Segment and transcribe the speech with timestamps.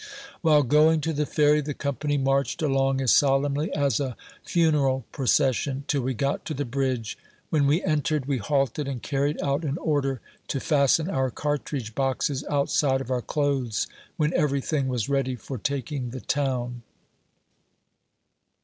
[0.41, 5.05] While going to the Ferry, the company marched along as solemnly as a fune ral
[5.11, 7.19] procession, till we got to the bridge.
[7.51, 12.43] When we entered, we halted, and carried out an order to fasten our cartridge boxes
[12.49, 13.85] outside of our clothes,
[14.17, 16.81] when every thing was ready for taking the town.